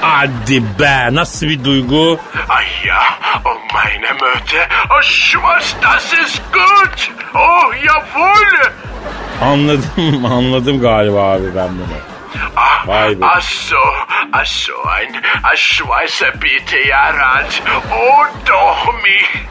Hadi 0.00 0.62
be 0.80 1.08
nasıl 1.14 1.46
bir 1.46 1.64
duygu? 1.64 2.20
Ay 2.48 2.64
ya, 2.86 3.02
oh 3.44 3.74
meine 3.74 4.12
Mutter, 4.12 4.68
oh 4.90 5.02
Schwarz, 5.02 5.74
das 5.82 6.12
ist 6.12 6.42
gut. 6.52 7.10
Oh 7.34 7.74
jawohl. 7.74 8.72
Anladım 9.42 10.24
anladım 10.32 10.80
galiba 10.80 11.32
abi 11.32 11.54
ben 11.56 11.68
bunu. 11.68 12.15
Vay 12.86 13.20
be. 13.20 13.26
ach 13.26 13.42
so, 13.42 13.76
ach 14.32 14.46
so, 14.46 14.72
ein 14.88 15.12
ein 15.50 15.56
Schweizer 15.56 16.32
bitte 16.42 16.88
Jahrhalt. 16.88 17.62
Oh 17.92 18.26
doch 18.46 18.94
mich. 19.02 19.46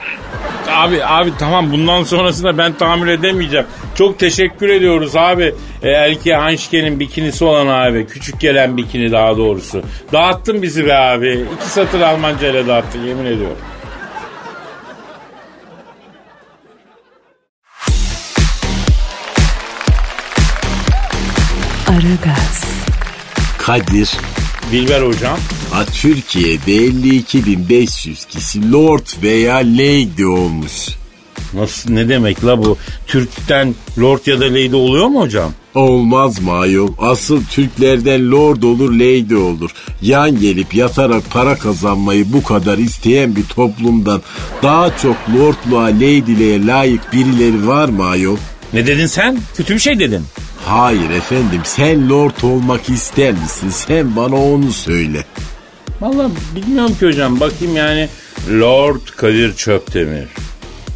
Abi 0.72 1.06
abi 1.06 1.32
tamam 1.40 1.72
bundan 1.72 2.04
sonrasında 2.04 2.58
ben 2.58 2.74
tahammül 2.74 3.08
edemeyeceğim. 3.10 3.66
Çok 3.98 4.20
teşekkür 4.20 4.70
ediyoruz 4.70 5.16
abi. 5.16 5.56
E, 5.84 5.90
Elke 5.90 6.36
Hanşke'nin 6.36 7.00
bikinisi 7.00 7.46
olan 7.46 7.68
abi. 7.68 8.08
Küçük 8.08 8.40
gelen 8.40 8.78
bikini 8.78 9.12
daha 9.12 9.38
doğrusu. 9.38 9.84
Dağıttın 10.14 10.62
bizi 10.62 10.86
be 10.86 10.96
abi. 10.96 11.46
İki 11.56 11.66
satır 11.70 12.02
Almanca 12.02 12.48
ile 12.48 12.68
dağıttın 12.68 13.04
yemin 13.08 13.26
ediyorum. 13.26 13.58
Kadir, 23.66 24.10
Dilber 24.72 25.02
hocam. 25.02 25.38
ha, 25.72 25.86
Türkiye'de 25.86 26.76
52.500 26.78 28.28
kişi 28.30 28.72
lord 28.72 29.24
veya 29.24 29.56
lady 29.56 30.26
olmuş. 30.26 30.72
Nasıl 31.54 31.90
ne 31.92 32.10
demek 32.10 32.46
la 32.46 32.58
bu? 32.66 32.78
Türk'ten 33.08 33.76
lord 34.00 34.20
ya 34.26 34.40
da 34.40 34.46
lady 34.46 34.76
oluyor 34.76 35.08
mu 35.08 35.22
hocam? 35.22 35.52
Olmaz 35.76 36.42
mı 36.42 36.52
ayol? 36.52 36.90
Asıl 37.00 37.44
Türklerden 37.46 38.32
lord 38.32 38.64
olur 38.64 38.92
lady 38.94 39.36
olur. 39.36 39.72
Yan 40.02 40.40
gelip 40.40 40.76
yatarak 40.76 41.24
para 41.32 41.56
kazanmayı 41.58 42.34
bu 42.34 42.44
kadar 42.44 42.78
isteyen 42.78 43.36
bir 43.36 43.44
toplumdan 43.46 44.22
daha 44.64 44.98
çok 44.98 45.16
lordluğa 45.38 45.86
ladyliğe 45.86 46.66
layık 46.66 47.14
birileri 47.14 47.68
var 47.68 47.90
mı 47.90 48.06
ayol? 48.06 48.38
Ne 48.74 48.88
dedin 48.88 49.06
sen? 49.08 49.38
Kötü 49.58 49.74
bir 49.74 49.80
şey 49.80 50.00
dedin. 50.00 50.22
Hayır 50.66 51.10
efendim 51.10 51.62
sen 51.64 52.10
lord 52.10 52.42
olmak 52.44 52.90
ister 52.90 53.32
misin? 53.32 53.70
Sen 53.70 54.16
bana 54.16 54.36
onu 54.36 54.72
söyle. 54.74 55.24
Vallahi 56.02 56.32
bilmiyorum 56.56 56.96
ki 57.00 57.06
hocam. 57.08 57.40
Bakayım 57.40 57.76
yani 57.76 58.10
Lord 58.52 59.02
Kadir 59.18 59.56
Çöptemir. 59.56 60.28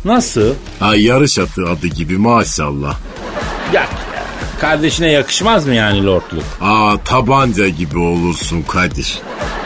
Nasıl? 0.05 0.53
Ha 0.79 0.95
yarış 0.95 1.39
atı 1.39 1.65
adı 1.69 1.87
gibi 1.87 2.17
maşallah. 2.17 2.97
Yak 3.73 3.89
ya. 4.15 4.23
Kardeşine 4.61 5.11
yakışmaz 5.11 5.67
mı 5.67 5.75
yani 5.75 6.05
lordluk? 6.05 6.43
Aa 6.61 6.95
tabanca 7.05 7.67
gibi 7.67 7.97
olursun 7.99 8.61
Kadir. 8.61 9.19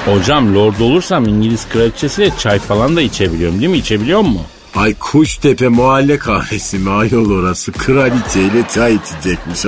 Hocam 0.06 0.56
lord 0.56 0.80
olursam 0.80 1.28
İngiliz 1.28 1.68
kraliçesiyle 1.74 2.32
çay 2.40 2.60
falan 2.60 2.96
da 2.96 3.02
içebiliyorum 3.02 3.60
değil 3.60 3.72
mi? 3.72 3.78
İçebiliyor 3.78 4.20
mu? 4.22 4.42
Ay 4.76 4.94
Kuştepe 5.00 5.68
mahalle 5.68 6.18
kahvesi 6.18 6.80
mi 6.80 6.90
ayol 6.90 7.32
orası? 7.32 7.72
Kraliçeyle 7.72 8.64
çay 8.74 8.96
içecekmiş. 8.96 9.66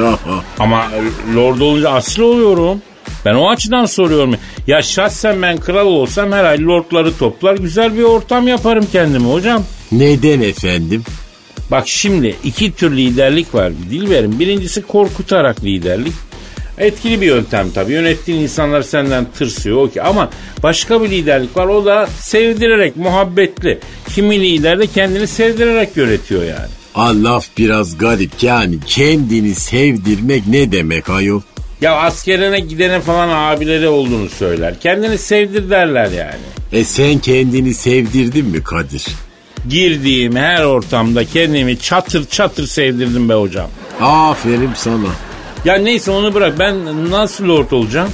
Ama 0.59 0.87
lord 1.35 1.59
olunca 1.59 1.89
asıl 1.89 2.23
oluyorum. 2.23 2.81
Ben 3.25 3.35
o 3.35 3.49
açıdan 3.49 3.85
soruyorum. 3.85 4.35
Ya 4.67 4.81
şahsen 4.81 5.41
ben 5.41 5.57
kral 5.57 5.87
olsam 5.87 6.31
her 6.31 6.43
ay 6.43 6.65
lordları 6.65 7.17
toplar 7.17 7.55
güzel 7.55 7.97
bir 7.97 8.03
ortam 8.03 8.47
yaparım 8.47 8.87
kendime 8.91 9.31
hocam. 9.31 9.63
Neden 9.91 10.41
efendim? 10.41 11.03
Bak 11.71 11.87
şimdi 11.87 12.35
iki 12.43 12.71
tür 12.71 12.97
liderlik 12.97 13.55
var 13.55 13.71
Dilber'in. 13.89 14.39
Birincisi 14.39 14.81
korkutarak 14.81 15.63
liderlik. 15.63 16.13
Etkili 16.77 17.21
bir 17.21 17.25
yöntem 17.25 17.71
tabii. 17.71 17.93
Yönettiğin 17.93 18.41
insanlar 18.41 18.81
senden 18.81 19.25
tırsıyor 19.37 19.77
okey. 19.77 20.03
Ama 20.05 20.29
başka 20.63 21.03
bir 21.03 21.09
liderlik 21.09 21.57
var. 21.57 21.67
O 21.67 21.85
da 21.85 22.07
sevdirerek, 22.19 22.97
muhabbetli. 22.97 23.79
Kimi 24.15 24.39
lider 24.39 24.79
de 24.79 24.87
kendini 24.87 25.27
sevdirerek 25.27 25.97
yönetiyor 25.97 26.43
yani. 26.43 26.69
Aa, 26.95 27.23
laf 27.23 27.45
biraz 27.57 27.97
garip 27.97 28.31
yani 28.43 28.75
kendini 28.87 29.55
sevdirmek 29.55 30.47
ne 30.47 30.71
demek 30.71 31.09
ayol? 31.09 31.41
Ya 31.81 31.95
askerine 31.95 32.59
gidene 32.59 32.99
falan 33.01 33.29
abileri 33.29 33.87
olduğunu 33.87 34.29
söyler. 34.29 34.79
Kendini 34.79 35.17
sevdir 35.17 35.69
derler 35.69 36.11
yani. 36.11 36.41
E 36.71 36.83
sen 36.83 37.19
kendini 37.19 37.73
sevdirdin 37.73 38.45
mi 38.45 38.63
Kadir? 38.63 39.05
Girdiğim 39.69 40.35
her 40.35 40.63
ortamda 40.63 41.25
kendimi 41.25 41.79
çatır 41.79 42.25
çatır 42.29 42.67
sevdirdim 42.67 43.29
be 43.29 43.33
hocam. 43.33 43.69
Aferin 44.01 44.69
sana. 44.75 45.07
Ya 45.65 45.75
neyse 45.75 46.11
onu 46.11 46.33
bırak 46.33 46.59
ben 46.59 47.11
nasıl 47.11 47.47
lord 47.47 47.71
olacağım? 47.71 48.09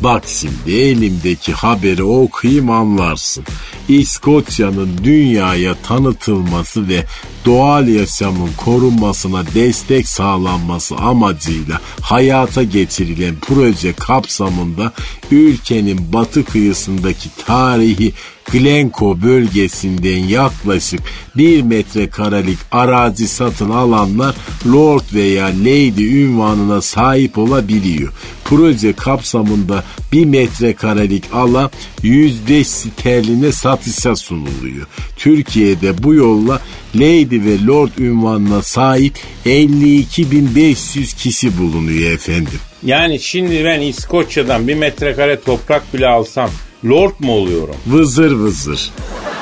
Bak 0.00 0.22
şimdi 0.26 0.76
elimdeki 0.76 1.52
haberi 1.52 2.02
okuyayım 2.02 2.70
anlarsın. 2.70 3.44
İskoçya'nın 3.88 4.90
dünyaya 5.04 5.74
tanıtılması 5.82 6.88
ve 6.88 7.04
doğal 7.44 7.88
yaşamın 7.88 8.50
korunmasına 8.56 9.44
destek 9.54 10.08
sağlanması 10.08 10.96
amacıyla 10.96 11.80
hayata 12.00 12.62
geçirilen 12.62 13.34
proje 13.40 13.92
kapsamında 13.92 14.92
ülkenin 15.30 16.12
batı 16.12 16.44
kıyısındaki 16.44 17.28
tarihi 17.46 18.12
Glencoe 18.52 19.22
bölgesinden 19.22 20.16
yaklaşık 20.28 21.00
1 21.36 21.62
metrekarelik 21.62 22.58
arazi 22.72 23.28
satın 23.28 23.70
alanlar 23.70 24.34
Lord 24.66 25.14
veya 25.14 25.46
Lady 25.46 26.22
ünvanına 26.22 26.80
sahip 26.80 27.38
olabiliyor. 27.38 28.12
Proje 28.44 28.92
kapsamında 28.92 29.84
1 30.12 30.24
metrekarelik 30.24 31.24
alan 31.34 31.70
105 32.02 32.66
sterline 32.66 33.52
satışa 33.76 34.16
sunuluyor. 34.16 34.86
Türkiye'de 35.16 36.02
bu 36.02 36.14
yolla 36.14 36.60
Lady 36.94 37.40
ve 37.44 37.66
Lord 37.66 37.90
ünvanına 37.98 38.62
sahip 38.62 39.18
52.500 39.46 41.16
kişi 41.16 41.58
bulunuyor 41.58 42.10
efendim. 42.10 42.60
Yani 42.82 43.20
şimdi 43.20 43.64
ben 43.64 43.80
İskoçya'dan 43.80 44.68
bir 44.68 44.74
metrekare 44.74 45.40
toprak 45.40 45.94
bile 45.94 46.06
alsam 46.06 46.50
lord 46.84 47.12
mu 47.18 47.32
oluyorum? 47.32 47.74
Vızır 47.86 48.32
vızır. 48.32 48.90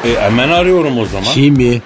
E, 0.05 0.21
hemen 0.21 0.49
arıyorum 0.49 0.99
o 0.99 1.07
zaman. 1.07 1.35
Kimi? 1.35 1.83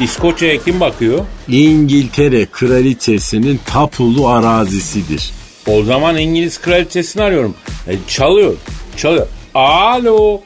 İskoçya'ya 0.00 0.64
kim 0.64 0.80
bakıyor? 0.80 1.24
İngiltere 1.48 2.46
kraliçesinin 2.46 3.60
tapulu 3.66 4.28
arazisidir. 4.28 5.30
O 5.66 5.82
zaman 5.82 6.18
İngiliz 6.18 6.60
kraliçesini 6.60 7.22
arıyorum. 7.22 7.54
E, 7.88 7.96
çalıyor, 8.08 8.54
çalıyor. 8.96 9.26
Alo, 9.54 10.40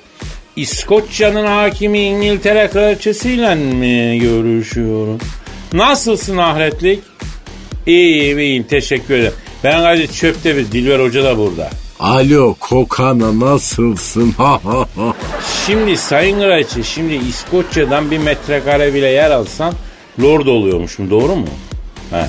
İskoçya'nın 0.61 1.47
hakimi 1.47 1.99
İngiltere 2.01 2.69
kraliçesiyle 2.69 3.55
mi 3.55 4.19
görüşüyorum? 4.19 5.19
Nasılsın 5.73 6.37
ahretlik? 6.37 7.03
İyiyim 7.87 8.39
iyiyim 8.39 8.63
teşekkür 8.63 9.15
ederim. 9.15 9.33
Ben 9.65 9.83
Kadir 9.83 10.09
Çöpte 10.09 10.57
bir 10.57 10.73
Dilber 10.73 11.01
Hoca 11.01 11.25
da 11.25 11.39
burada. 11.39 11.71
Alo 12.01 12.55
kokana 12.61 13.41
nasılsın? 13.41 14.35
Şimdi 15.67 15.97
Sayın 15.97 16.41
Kraliçe 16.41 16.83
şimdi 16.83 17.15
İskoçya'dan 17.15 18.11
bir 18.11 18.19
metrekare 18.19 18.95
bile 18.95 19.09
yer 19.09 19.31
alsan 19.31 19.75
lord 20.23 20.47
oluyormuşum 20.47 21.11
doğru 21.11 21.37
mu? 21.37 21.47
He. 22.11 22.27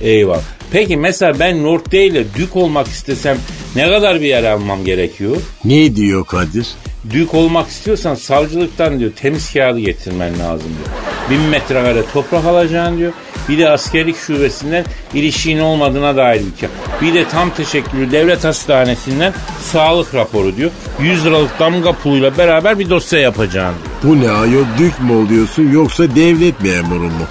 Eyvallah. 0.00 0.53
Peki 0.74 0.96
mesela 0.96 1.38
ben 1.38 1.64
lord 1.64 1.92
değil 1.92 2.14
de 2.14 2.24
dük 2.36 2.56
olmak 2.56 2.86
istesem 2.86 3.38
ne 3.76 3.90
kadar 3.90 4.20
bir 4.20 4.26
yer 4.26 4.44
almam 4.44 4.84
gerekiyor? 4.84 5.36
Ne 5.64 5.96
diyor 5.96 6.24
Kadir? 6.24 6.68
Dük 7.10 7.34
olmak 7.34 7.68
istiyorsan 7.68 8.14
savcılıktan 8.14 8.98
diyor 8.98 9.10
temiz 9.16 9.52
kağıdı 9.52 9.78
getirmen 9.78 10.38
lazım 10.38 10.68
diyor. 10.68 10.96
Bin 11.30 11.48
metrekare 11.48 12.02
toprak 12.12 12.44
alacaksın 12.44 12.98
diyor. 12.98 13.12
Bir 13.48 13.58
de 13.58 13.70
askerlik 13.70 14.16
şubesinden 14.16 14.84
ilişiğin 15.14 15.58
olmadığına 15.58 16.16
dair 16.16 16.40
bir 16.40 16.60
kağıt. 16.60 17.02
Bir 17.02 17.14
de 17.14 17.28
tam 17.28 17.50
teşekkürlü 17.50 18.12
devlet 18.12 18.44
hastanesinden 18.44 19.32
sağlık 19.72 20.14
raporu 20.14 20.56
diyor. 20.56 20.70
100 21.00 21.26
liralık 21.26 21.60
damga 21.60 21.92
puluyla 21.92 22.38
beraber 22.38 22.78
bir 22.78 22.90
dosya 22.90 23.18
yapacaksın 23.18 23.74
diyor. 24.02 24.14
Bu 24.14 24.26
ne 24.26 24.30
ayol 24.30 24.64
dük 24.78 25.00
mü 25.00 25.12
oluyorsun 25.12 25.72
yoksa 25.72 26.14
devlet 26.16 26.62
memuru 26.62 27.04
mu? 27.04 27.26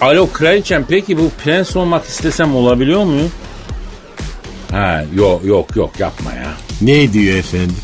Alo 0.00 0.28
kraliçem 0.32 0.84
peki 0.88 1.18
bu 1.18 1.30
prens 1.44 1.76
olmak 1.76 2.04
istesem 2.04 2.56
olabiliyor 2.56 3.04
muyum? 3.04 3.30
Ha 4.72 5.04
yok 5.14 5.44
yok 5.44 5.76
yok 5.76 6.00
yapma 6.00 6.32
ya. 6.32 6.50
Ne 6.82 7.12
diyor 7.12 7.38
efendim? 7.38 7.76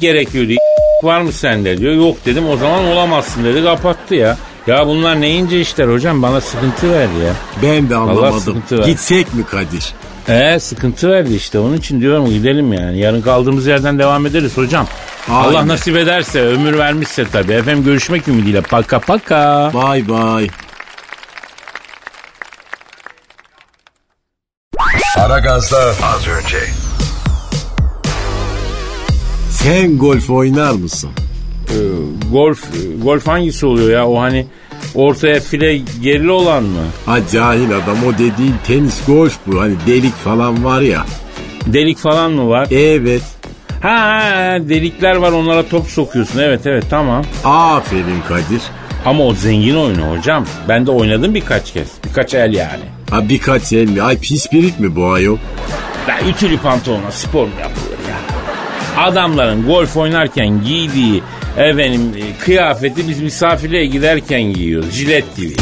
Gerekiyor 0.00 0.48
diye 0.48 0.58
var 1.02 1.20
mı 1.20 1.32
sende 1.32 1.78
diyor. 1.78 1.94
Yok 1.94 2.16
dedim 2.26 2.48
o 2.48 2.56
zaman 2.56 2.84
olamazsın 2.84 3.44
dedi 3.44 3.64
kapattı 3.64 4.14
ya. 4.14 4.36
Ya 4.66 4.86
bunlar 4.86 5.20
ne 5.20 5.30
ince 5.30 5.60
işler 5.60 5.88
hocam 5.88 6.22
bana 6.22 6.40
sıkıntı 6.40 6.92
verdi 6.92 7.18
ya. 7.26 7.32
Ben 7.62 7.90
de 7.90 7.96
anlamadım. 7.96 8.62
Gitsek 8.86 9.34
mi 9.34 9.44
Kadir? 9.44 9.92
Ee 10.28 10.58
sıkıntı 10.60 11.10
verdi 11.10 11.34
işte 11.34 11.58
onun 11.58 11.76
için 11.76 12.00
diyorum 12.00 12.30
gidelim 12.30 12.72
yani. 12.72 12.98
Yarın 12.98 13.20
kaldığımız 13.22 13.66
yerden 13.66 13.98
devam 13.98 14.26
ederiz 14.26 14.56
hocam. 14.56 14.86
Aynen. 15.30 15.48
Allah 15.48 15.68
nasip 15.68 15.96
ederse 15.96 16.40
ömür 16.40 16.78
vermişse 16.78 17.24
tabii. 17.32 17.52
Efendim 17.52 17.84
görüşmek 17.84 18.28
ümidiyle 18.28 18.60
paka 18.60 18.98
paka. 19.00 19.70
Bay 19.74 20.08
bay. 20.08 20.48
Aragaz'da 25.26 25.78
Az 25.78 26.28
önce. 26.28 26.58
Sen 29.50 29.98
golf 29.98 30.30
oynar 30.30 30.72
mısın? 30.72 31.10
Golf 32.32 32.64
golf 33.02 33.26
hangisi 33.26 33.66
oluyor 33.66 33.90
ya 33.90 34.06
o 34.06 34.20
hani 34.20 34.46
ortaya 34.94 35.40
file 35.40 35.76
gerili 36.02 36.30
olan 36.30 36.62
mı? 36.62 36.80
Ha 37.06 37.18
cahil 37.32 37.76
adam 37.76 37.96
o 38.08 38.12
dediğin 38.12 38.54
tenis 38.66 39.04
golf 39.06 39.38
bu. 39.46 39.60
Hani 39.60 39.74
delik 39.86 40.14
falan 40.14 40.64
var 40.64 40.80
ya. 40.80 41.06
Delik 41.66 41.98
falan 41.98 42.32
mı 42.32 42.48
var? 42.48 42.68
Evet. 42.70 43.22
Ha, 43.82 43.90
ha 43.90 44.58
delikler 44.68 45.16
var 45.16 45.32
onlara 45.32 45.68
top 45.68 45.86
sokuyorsun. 45.86 46.38
Evet 46.38 46.66
evet 46.66 46.84
tamam. 46.90 47.24
Aferin 47.44 48.20
Kadir. 48.28 48.62
Ama 49.04 49.24
o 49.24 49.34
zengin 49.34 49.76
oyunu 49.76 50.16
hocam. 50.16 50.46
Ben 50.68 50.86
de 50.86 50.90
oynadım 50.90 51.34
birkaç 51.34 51.72
kez. 51.72 51.88
Birkaç 52.08 52.34
el 52.34 52.54
yani. 52.54 52.95
Ha 53.10 53.28
birkaç 53.28 53.72
el 53.72 53.88
mi? 53.88 54.02
Ay 54.02 54.18
pis 54.18 54.52
birik 54.52 54.80
mi 54.80 54.96
bu 54.96 55.10
ayol? 55.12 55.36
Ya 56.08 56.20
ütülü 56.28 56.58
pantolonla 56.58 57.10
spor 57.10 57.44
mu 57.46 57.52
yapılır 57.60 57.98
ya? 58.08 58.16
Adamların 59.04 59.66
golf 59.66 59.96
oynarken 59.96 60.62
giydiği 60.64 61.22
efendim 61.56 62.02
e, 62.16 62.44
kıyafeti 62.44 63.08
biz 63.08 63.20
misafirliğe 63.22 63.86
giderken 63.86 64.42
giyiyoruz. 64.42 64.90
Jilet 64.90 65.36
gibi. 65.36 65.56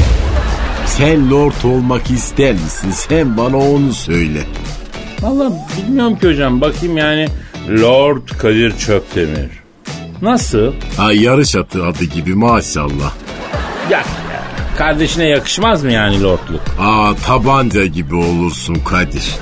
Sen 0.87 1.31
lord 1.31 1.53
olmak 1.65 2.11
ister 2.11 2.53
misin? 2.53 2.91
Sen 2.91 3.37
bana 3.37 3.57
onu 3.57 3.93
söyle. 3.93 4.41
Vallahi 5.21 5.53
bilmiyorum 5.79 6.19
ki 6.19 6.29
hocam. 6.29 6.61
Bakayım 6.61 6.97
yani 6.97 7.29
Lord 7.83 8.29
Kadir 8.39 8.79
Çöptemir. 8.79 9.51
Nasıl? 10.23 10.73
Ha 10.97 11.13
yarış 11.13 11.57
atı 11.57 11.87
adı 11.87 12.05
gibi 12.05 12.35
maşallah. 12.35 13.13
Ya. 13.91 14.05
Kardeşine 14.79 15.25
yakışmaz 15.29 15.85
mı 15.85 15.93
yani 15.93 16.23
lordluk? 16.23 16.61
Aa 16.81 17.15
tabanca 17.27 17.85
gibi 17.87 18.15
olursun 18.15 18.75
Kadir. 18.75 19.35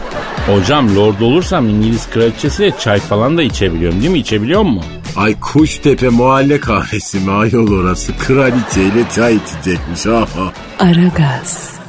Hocam 0.46 0.96
lord 0.96 1.20
olursam 1.20 1.68
İngiliz 1.68 2.10
kraliçesiyle 2.10 2.72
çay 2.78 3.00
falan 3.00 3.38
da 3.38 3.42
içebiliyorum 3.42 4.00
değil 4.00 4.12
mi? 4.12 4.18
İçebiliyor 4.18 4.62
mu? 4.62 4.82
Ay 5.16 5.40
Kuştepe 5.40 6.08
mahalle 6.08 6.60
kahvesi 6.60 7.18
mi 7.20 7.32
ayol 7.32 7.72
orası? 7.80 8.12
Kraliçeyle 8.18 9.04
çay 9.16 9.36
içecekmiş. 9.36 10.06
Ha 10.06 10.20
ha. 10.36 10.52
Aragaz. 10.78 11.81